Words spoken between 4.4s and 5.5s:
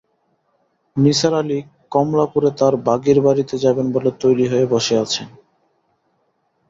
হয়ে বসে আছেন।